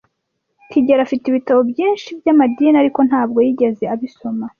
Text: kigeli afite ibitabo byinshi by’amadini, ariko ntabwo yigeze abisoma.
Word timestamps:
kigeli 0.69 1.01
afite 1.03 1.23
ibitabo 1.27 1.59
byinshi 1.71 2.09
by’amadini, 2.19 2.77
ariko 2.81 2.99
ntabwo 3.09 3.37
yigeze 3.45 3.83
abisoma. 3.93 4.45